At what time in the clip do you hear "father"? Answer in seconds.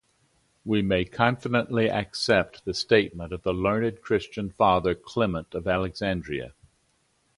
4.49-4.95